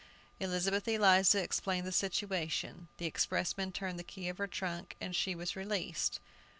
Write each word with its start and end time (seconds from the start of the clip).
Elizabeth 0.39 0.87
Eliza 0.87 1.43
explained 1.43 1.85
the 1.85 1.91
situation. 1.91 2.87
The 2.97 3.05
expressman 3.05 3.71
turned 3.71 3.99
the 3.99 4.03
key 4.03 4.29
of 4.29 4.39
her 4.39 4.47
trunk, 4.47 4.95
and 4.99 5.15
she 5.15 5.35
was 5.35 5.55
released! 5.55 6.19